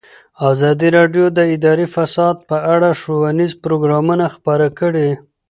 ازادي 0.51 0.87
راډیو 0.97 1.25
د 1.37 1.39
اداري 1.55 1.87
فساد 1.95 2.35
په 2.49 2.57
اړه 2.73 2.89
ښوونیز 3.01 3.51
پروګرامونه 3.63 4.25
خپاره 4.35 4.67
کړي. 4.79 5.09